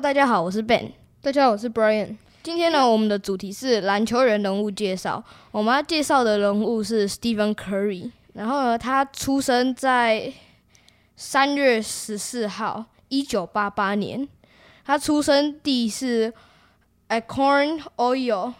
[0.00, 0.92] Hello，大家好，我是 Ben。
[1.20, 2.16] 大家好，我是 Brian。
[2.42, 5.22] 今天呢，我们的主题是篮球人人物介绍。
[5.50, 8.10] 我们要介绍的人物是 Stephen Curry。
[8.32, 10.32] 然后呢，他出生在
[11.16, 14.26] 三月十四号，一九八八年。
[14.86, 16.32] 他出生地是
[17.10, 18.54] Acorn Oil，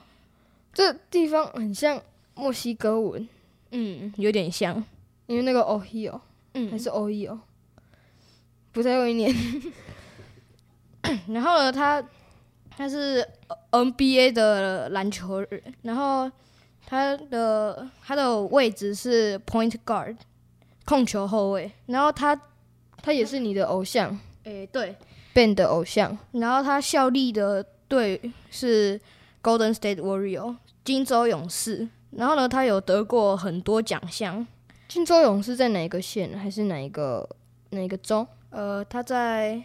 [0.74, 2.02] 这地方很像
[2.34, 3.26] 墨西哥文，
[3.70, 4.84] 嗯，有点像，
[5.26, 6.20] 因为那个 Ohio，
[6.52, 7.38] 嗯还是 Ohio，
[8.72, 9.34] 不太会念。
[11.28, 12.02] 然后呢，他
[12.76, 13.26] 他是
[13.70, 16.30] NBA 的篮球人，然后
[16.86, 20.16] 他的他的位置是 point guard
[20.84, 22.38] 控球后卫，然后他
[23.02, 24.18] 他也是你的偶像。
[24.44, 24.96] 诶、对
[25.34, 26.16] ，，Ben 的偶像。
[26.32, 28.98] 然后他效力的队是
[29.42, 34.46] Golden State Warrior 金州勇士，然后呢，他有得过很多奖项，
[34.88, 37.28] 金州勇士在哪一个县，还是哪一个
[37.70, 38.26] 哪一个州？
[38.48, 39.62] 呃，他在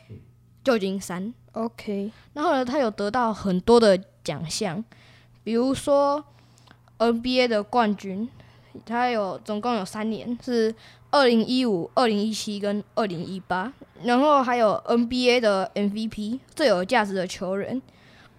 [0.65, 4.83] 旧金山，？OK，然后呢，他有得到很多的奖项，
[5.43, 6.25] 比如说
[6.97, 8.27] NBA 的冠军，
[8.83, 10.73] 他有总共有三年，是
[11.11, 13.71] 二零一五、二零一七跟二零一八，
[14.01, 17.79] 然后还有 NBA 的 MVP 最有价值的球员，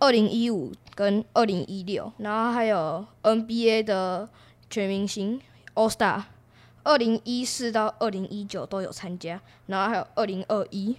[0.00, 4.28] 二零一五跟二零一六，然后还有 NBA 的
[4.68, 5.40] 全明星
[5.74, 6.24] All Star，
[6.82, 10.96] 二零一四到二零一九都有参加，然后还有二零二一，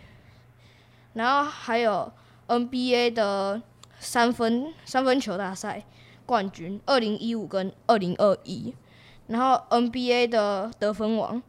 [1.18, 2.12] 然后还有
[2.48, 3.60] NBA 的
[4.00, 5.84] 三分三分球大赛
[6.28, 8.74] 冠军，二零一五跟二零二一，
[9.26, 11.42] 然后 NBA 的得分王，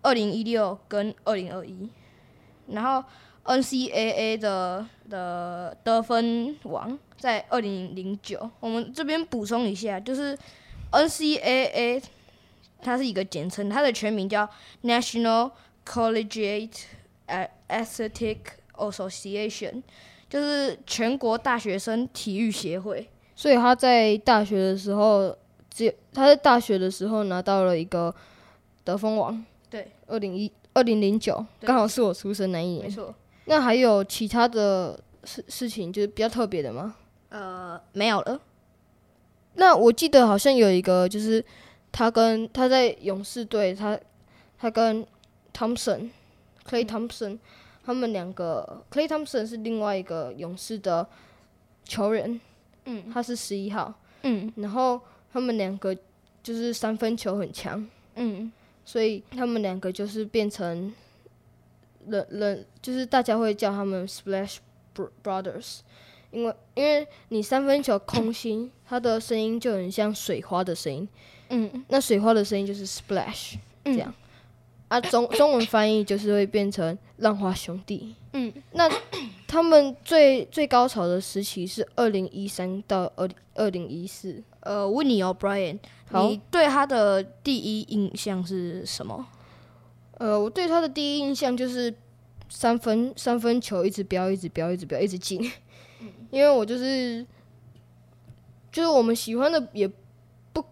[0.00, 1.90] 二零一六跟二零二一，
[2.68, 3.04] 然后
[3.44, 8.50] NCAA 的的得分王在二零零九。
[8.60, 10.38] 我们这边补充一下，就是
[10.90, 12.02] NCAA
[12.80, 14.48] 它是一个简称，它的全名叫
[14.82, 15.50] National
[15.84, 16.84] Collegiate
[17.68, 18.38] Athletic
[18.90, 19.82] Association，
[20.28, 23.08] 就是全国大学生体育协会。
[23.36, 25.36] 所以他在大学的时候，
[25.70, 28.14] 只有他在大学的时候拿到了一个
[28.84, 32.84] 得分王，对，二零一二零零九，刚好是我出生那一年。
[32.84, 33.14] 没错。
[33.46, 36.94] 那还有其他的事事情，就是比较特别的吗？
[37.30, 38.40] 呃，没有了。
[39.54, 41.44] 那我记得好像有一个，就是
[41.90, 43.98] 他跟他在勇士队，他
[44.58, 45.04] 他跟
[45.52, 46.10] Thompson
[46.68, 47.38] Clay Thompson、
[47.84, 51.06] 他们两个，Clay Thompson 是另外一个勇士的
[51.84, 52.40] 球员，
[52.84, 53.10] 嗯。
[53.12, 54.52] 他是十一号，嗯。
[54.56, 55.00] 然后
[55.32, 55.96] 他们两个
[56.42, 58.52] 就是三分球很强，嗯。
[58.84, 60.92] 所以他们两个就是变成
[62.06, 64.58] 人人，就是大家会叫他们 Splash
[64.94, 65.80] Bro- Brothers，
[66.30, 71.08] 因为因为你三分球空心， 它的声音就很像水花的声音，
[71.50, 71.84] 嗯。
[71.88, 73.94] 那水花的声音就是 Splash 嗯。
[73.94, 74.12] 这样，
[74.92, 78.14] 啊中中文翻译就是会变成浪花兄弟。
[78.34, 78.86] 嗯那
[79.46, 85.78] 他们最最高潮的时期是二零一三到二二零一四，呃，问你哦，Brian，
[86.10, 89.26] 你对他的第一印象是什么？
[90.18, 91.94] 呃，我对他的第一印象就是
[92.50, 95.50] 三分三分球一直飙，一直飙，一直飙，一直进。
[96.30, 97.26] 因为我就是
[98.70, 99.88] 就是我们喜欢的也
[100.52, 100.62] 不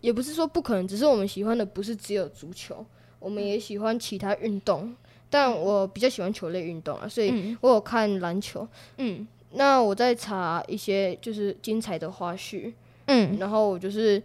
[0.00, 2.84] 也不是说不可能，只是我们喜欢的不是只有足球，
[3.24, 4.94] 我们也喜欢其他运动。
[5.30, 7.58] 但我比较喜欢球类运动啊，所以嗯。
[7.60, 8.68] 我有看篮球。
[8.98, 9.26] 嗯。
[9.52, 12.72] 那我在查一些就是精彩的花絮，
[13.06, 13.36] 嗯。
[13.38, 14.22] 然后我就是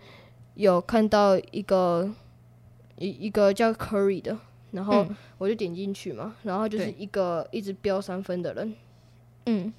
[0.54, 2.08] 有看到一个
[2.98, 4.38] 一一个叫 Curry 的，
[4.72, 5.16] 然后嗯。
[5.40, 8.76] 我就点进去嘛，然后就是一个一直飙三分的人，
[9.48, 9.74] 嗯。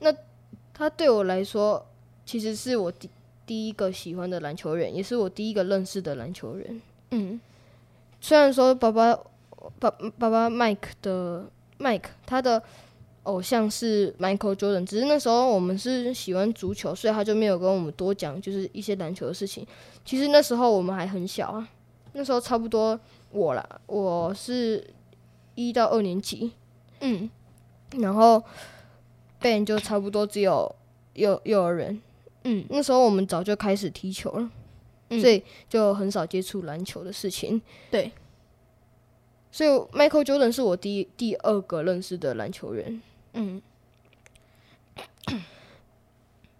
[0.00, 0.12] 那
[0.74, 1.86] 他对我来说
[2.26, 3.08] 其实是我第
[3.46, 6.82] 第一个喜欢的篮球员，也是我第一个认识的篮球员。
[7.12, 7.40] 嗯
[8.22, 9.18] 虽然说爸爸
[9.80, 11.44] 爸爸爸 Mike 的
[11.80, 12.62] Mike 他的
[13.24, 19.66] 偶像是 Michael Jordan，只是那时候我们是喜欢足球，所以他就没有跟我们多讲就是一些篮球的事情。
[20.04, 21.68] 其实那时候我们还很小啊，
[22.12, 22.98] 那时候差不多
[23.32, 24.86] 我啦，我是
[25.56, 26.52] 一到二年级，
[27.00, 27.28] 嗯
[27.98, 28.40] 然后
[29.40, 30.72] Ben 就差不多只有
[31.14, 32.00] 幼幼儿园。
[32.44, 34.50] 嗯那时候我们早就开始踢球了，
[35.12, 37.60] 嗯所以就很少接触篮球的事情。
[37.90, 38.10] 对，
[39.50, 43.00] 所以 Michael Jordan 是我第第二个认识的篮球员。
[43.34, 43.60] 嗯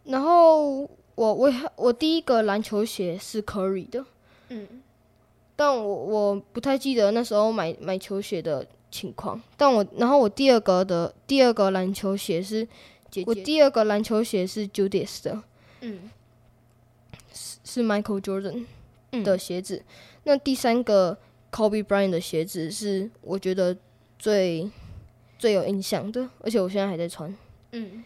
[0.05, 4.05] 然后我我我第一个篮球鞋是 Curry 的，
[4.49, 4.67] 嗯
[5.55, 9.41] 但我我不太记得那时候买买球鞋的情况。
[9.57, 12.65] 但我然后我第二个的第二个篮球鞋是
[13.11, 15.43] 姐姐我第二个篮球鞋是 Judas 的，
[15.83, 16.11] 嗯
[17.32, 18.64] 是是 Michael Jordan
[19.12, 19.82] 嗯的鞋子。
[20.25, 21.17] 那第三个
[21.50, 23.76] Kobe Bryant 的鞋子是我觉得
[24.19, 24.70] 最
[25.38, 27.34] 最有印象的，而且我现在还在穿。
[27.73, 28.05] 嗯，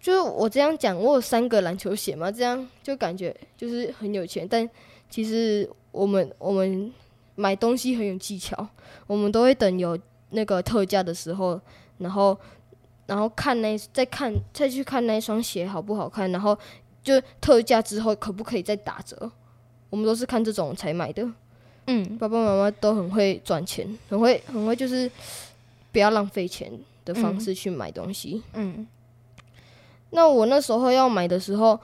[0.00, 4.68] 就是我这样讲，我有三个篮球鞋嘛，这样就感觉就是很有钱，但
[5.10, 6.92] 其实我们我们
[7.34, 8.68] 买东西很有技巧，
[9.06, 9.98] 我们都会等有
[10.30, 11.60] 那个特价的时候，
[11.98, 12.38] 然后
[13.06, 16.56] 然后看那再看再去看那双鞋好不好看，然后
[17.02, 19.30] 就特价之后可不可以再打折，
[19.90, 21.28] 我们都是看这种才买的。
[21.86, 25.10] 嗯，爸爸妈妈都很会赚钱，很会很会就是
[25.90, 26.70] 不要浪费钱
[27.04, 28.40] 的方式去买东西。
[28.54, 28.86] 嗯，
[30.10, 31.78] 那我那时候要买的时候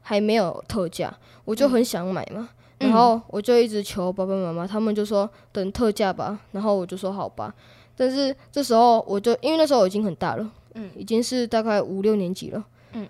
[0.00, 1.14] 还没有特价，
[1.44, 2.88] 我就很想买嘛，嗯。
[2.88, 7.54] 然后我就一直求爸爸妈妈，他们就说等特价吧，然后我就说好吧。
[7.96, 13.06] 但是这时候我就因为那时候我已经很大了，嗯，已经是大概五六年级了，嗯，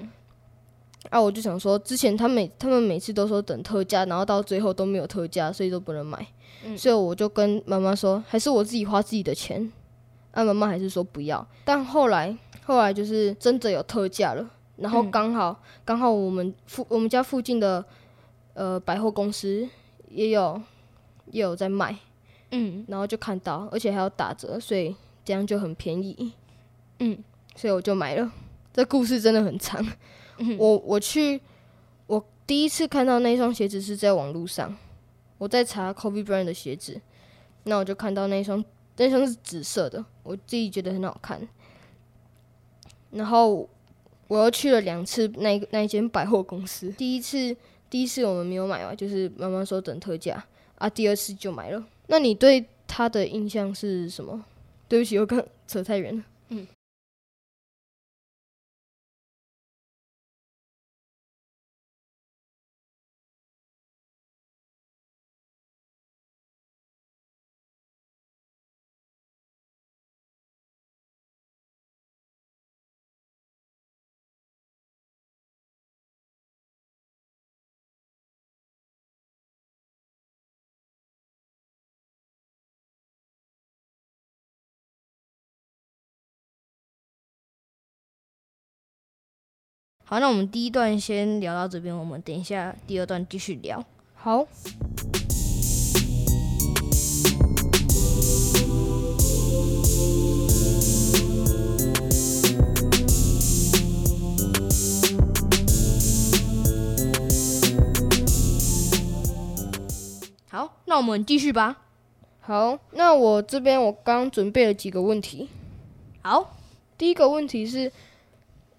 [1.14, 6.26] 啊，我就想说，之前他每他们每次都说等特价，然后到最后都没有特价，所以都不能买，
[6.64, 9.70] 嗯所以我就跟妈妈说，还是我自己花自己的钱，
[10.32, 14.44] 啊，妈妈还是说不要，但后来后来就是真的有特价了，
[14.78, 17.84] 然后嗯刚好刚好我们附我们家附近的
[18.54, 19.68] 呃百货公司
[20.08, 20.60] 也有
[21.30, 21.96] 也有在卖，
[22.50, 24.92] 嗯，然后就看到，而且还有打折，所以
[25.24, 26.32] 这样就很便宜。
[26.98, 27.16] 嗯，
[27.54, 28.32] 所以我就买了。
[28.72, 29.80] 这故事真的很长。
[30.38, 31.40] 嗯我我去，
[32.06, 34.76] 我第一次看到那双鞋子是在网络上，
[35.38, 37.00] 我在查 Kobe Bryant 的鞋子，
[37.64, 38.64] 那我就看到那双
[38.96, 41.46] 那双是紫色的，我自己觉得很好看。
[43.10, 43.68] 然后
[44.26, 47.56] 我又去了两次那那一间百货公司，第一次
[47.88, 50.44] 第一次我们没有买完，就是妈妈说等特价
[50.76, 51.84] 啊，第二次就买了。
[52.08, 54.44] 那你对他的印象是什么？
[54.88, 56.24] 对不起，我刚 扯太远了。
[90.06, 93.82] 好，那我们第一段先聊到这边，我们等一下第二段继续聊。
[94.12, 94.46] 好，
[110.50, 111.78] 好，那我们继续吧。
[112.40, 115.48] 好，那我这边我刚准备了几个问题。
[116.20, 116.58] 好，
[116.98, 117.90] 第一个问题是，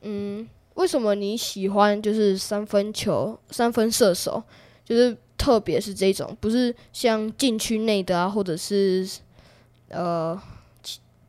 [0.03, 4.41] 嗯，为什么你喜欢就是三分球、三分射手，
[4.85, 9.07] 就是特别是这种，不是像禁区内的啊，或者是
[9.89, 10.39] 呃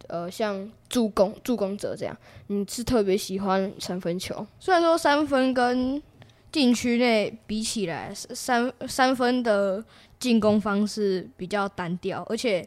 [0.09, 2.17] 呃像助攻助攻者这样，
[2.49, 4.47] 你是特别喜欢三分球？
[4.61, 6.01] 虽然说三分跟
[6.53, 9.85] 禁区内比起来，三三分的
[10.19, 12.67] 进攻方式比较单调，而且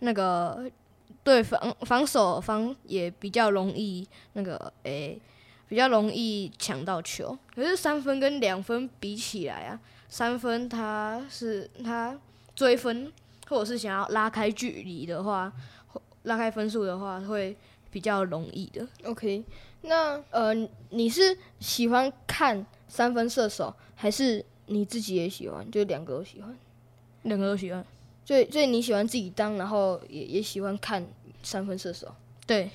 [0.00, 0.70] 那个
[1.22, 5.18] 对防防守方也比较容易那个诶、
[5.70, 7.38] 比较容易抢到球。
[7.54, 12.18] 可是三分跟两分比起来啊，三分它是它
[12.56, 13.12] 追分
[13.48, 15.52] 或者是想要拉开距离的话，
[16.24, 17.56] 拉开分数的话会
[17.88, 18.84] 比较容易的。
[19.04, 19.44] OK，
[19.82, 20.52] 那呃，
[20.88, 25.70] 你是喜欢看三分射手，还是你自己也喜欢？
[25.70, 26.58] 就两个都喜欢。
[27.22, 27.86] 两个都喜欢。
[28.24, 31.06] 所以，所以你喜欢自己当，然后也也喜欢看
[31.44, 32.12] 三分射手。
[32.46, 32.68] 对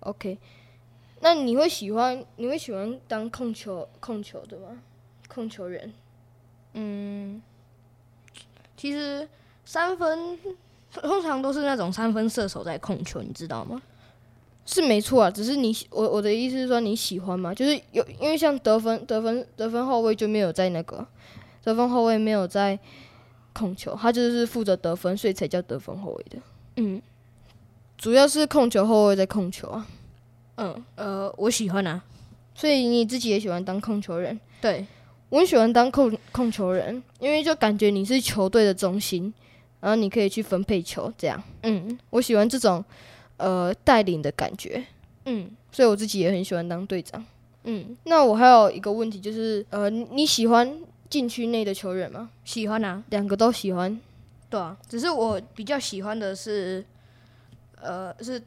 [0.00, 0.36] ，OK，
[1.26, 4.68] 那你会喜欢你会喜欢当控球控球的吗？
[5.26, 5.92] 控球员？
[6.74, 7.42] 嗯，
[8.76, 9.28] 其实
[9.64, 10.38] 三分
[10.92, 13.82] 通常都是那种三分射手在控球，你知道吗？
[14.66, 17.52] 是没错啊，只是你我我的意思是说你喜欢吗？
[17.52, 21.04] 就是有因为像得分得分得分后卫就没有在那个
[21.64, 22.78] 得分后卫没有在
[23.52, 26.38] 控球，他就是负责得分，所以才叫得分后卫的。
[26.76, 27.02] 嗯
[27.98, 29.84] 主要是控球后卫在控球啊，
[30.56, 32.02] 嗯呃，我喜欢啊。
[32.54, 34.38] 所以你自己也喜欢当控球人。
[34.60, 34.86] 对，
[35.28, 39.32] 我很喜欢当控控球人，因为就感觉你是球队的中心，
[39.80, 42.82] 然后你可以去分配球，这样嗯我喜欢这种
[43.36, 44.82] 呃带领的感觉，
[45.26, 47.22] 嗯所以我自己也很喜欢当队长。
[47.64, 50.78] 嗯，那我还有一个问题就是，呃，你你喜欢
[51.10, 52.30] 禁区内的球员吗？
[52.44, 53.02] 喜欢啊。
[53.10, 54.00] 两个都喜欢。
[54.48, 56.82] 对啊，只是我比较喜欢的是，
[57.80, 58.40] 呃，是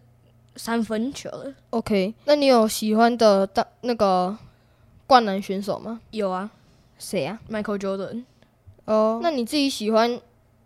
[0.60, 1.54] 三分球的。
[1.70, 4.38] OK，那你有喜欢的当那个
[5.08, 6.01] 灌篮选手吗？
[6.12, 6.51] 有啊
[6.98, 8.25] 谁啊？，Michael Jordan。
[8.84, 10.20] 哦，那你自己喜欢，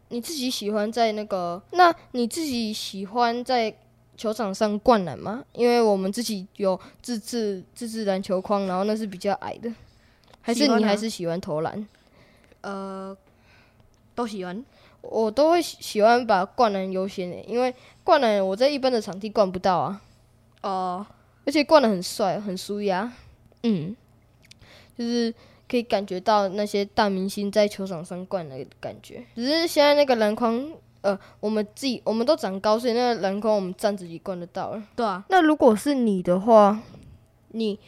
[0.10, 3.72] 你自己喜欢在那个，那你自己喜欢在
[4.18, 5.46] 球场上灌篮吗？
[5.54, 9.72] 因为我们自己有自制自制篮球框，然后那是比较矮的。
[10.42, 11.88] 还是你还是喜欢投篮？
[12.62, 13.16] 呃，
[14.16, 14.66] 都喜欢。
[15.04, 20.02] 我都会喜喜欢把灌篮优先诶，因为灌篮我在一般的场地灌不到啊，
[20.64, 21.06] 哦、
[21.46, 23.12] 而且灌篮很帅，很舒压。
[23.64, 23.96] 嗯，
[24.98, 25.34] 就是
[25.70, 29.24] 可以感觉到那些大明星在球场上灌篮的感觉。
[29.36, 34.84] 只是现在那个篮筐，呃，我们自己我们都长高，所以那个篮筐我们站自己灌得到了。
[34.96, 36.82] 对啊，那如果是你的话，
[37.50, 37.80] 你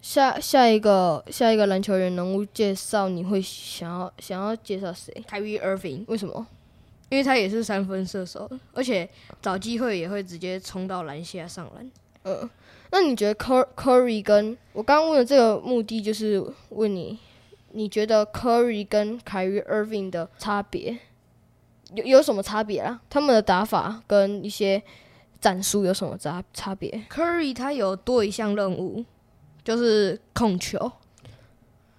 [0.00, 5.12] 下下一个下一个篮球员人物介绍，你会想要想要介绍谁？
[5.26, 6.46] 凯瑞 Irving，为什么？
[7.08, 9.08] 因为他也是三分射手，而且
[9.40, 11.90] 找机会也会直接冲到篮下上篮。
[12.24, 12.48] 呃，
[12.90, 17.16] 那你觉得 Cur- Curry 跟我刚刚问的这个目的就是问你，
[17.70, 20.98] 你觉得 Curry 跟凯瑞 Irving 的差别
[21.94, 23.00] 有有什么差别啊？
[23.08, 24.82] 他们的打法跟一些
[25.40, 29.04] 战术有什么差差别？Curry 他有多一项任务，
[29.66, 30.92] 就是控球，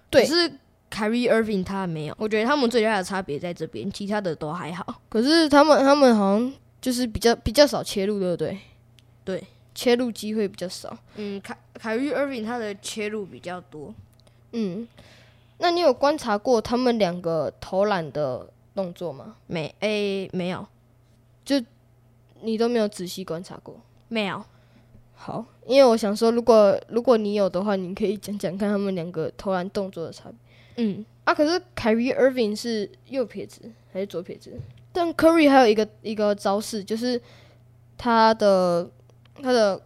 [0.08, 0.50] 对只是
[0.88, 2.14] 凯瑞 Irving 他没有。
[2.16, 5.02] 我觉得他们最大的差别在这边，其他的都还好。
[5.10, 8.58] 可是他们他们好像就是比较比较少切入，对不对？
[9.22, 9.44] 对，
[9.74, 10.96] 切入机会比较少。
[11.16, 13.94] 嗯，凯凯瑞 Irving 他的切入比较多。
[14.52, 14.88] 嗯，
[15.58, 19.36] 那你有观察过他们两个投篮的动作吗？
[19.46, 20.66] 没，诶、没有，
[21.44, 21.62] 就
[22.40, 23.78] 你都没有仔细观察过。
[24.08, 24.42] 没有。
[25.20, 30.36] 好，因为我想说，如果如果你有的话，你可以讲讲看他们两个投篮动作的差别
[30.76, 31.34] 嗯，啊。
[31.34, 33.60] 可是凯瑞 Irving 是右撇子
[33.92, 34.52] 还是左撇子？
[34.92, 37.20] 但 Curry 还有一个一个招式，就是
[37.98, 38.88] 他的
[39.42, 39.82] 他的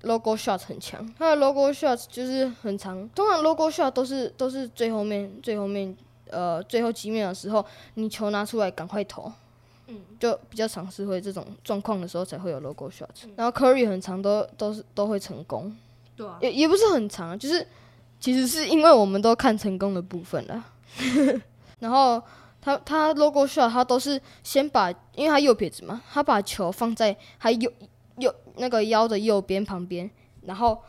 [0.00, 5.94] logo shot 很强，他的 logo shot 就是很长，通常 logo shot 都是都是最后面最后面
[6.30, 7.64] 呃最后几秒的时候，
[7.94, 9.30] 你球拿出来赶快投。
[9.88, 15.76] 嗯，就比较尝试会这种状况的时候才会有 logo shot，、然后 Curry 很长都都是都会成功，
[16.16, 16.38] 对啊。
[16.40, 17.66] 也也不是很长啊，就是
[18.20, 20.64] 其实是因为我们都看成功的部分了。
[21.80, 22.22] 然后
[22.60, 27.72] 他他 logo shot 他都是先把，因为他右撇子嘛，他把球放在他右
[28.18, 30.08] 右那个腰的右边旁边，
[30.42, 30.80] 然后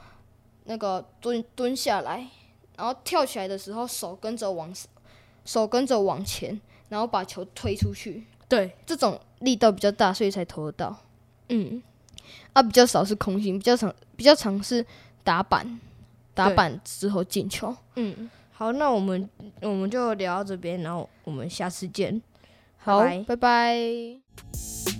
[0.66, 2.28] 那个蹲蹲下来，
[2.78, 4.72] 然后跳起来的时候手跟着往
[5.46, 10.96] 手跟着往前，然后把球推出去，对，这种力道比较大，所以才投得到。
[11.50, 11.82] 嗯，
[12.54, 14.86] 啊，比较少是空心，比较常比较常是
[15.24, 15.80] 打板，
[16.34, 17.76] 打板之后进球。
[17.96, 19.30] 嗯，好，那我们
[19.62, 22.22] 我们就聊到这边，然后我们下次见。
[22.78, 24.93] 好，拜拜拜拜